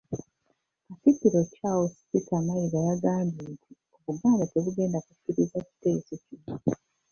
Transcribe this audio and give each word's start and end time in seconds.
Katikkiro 0.87 1.39
Charles 1.55 1.93
Peter 2.09 2.39
Mayiga 2.45 2.79
yagambye 2.89 3.43
nti 3.53 3.69
Obuganda 3.97 4.43
tebugenda 4.51 4.97
kukkiriza 5.05 5.57
kiteeso 5.67 6.13
kino. 6.25 6.53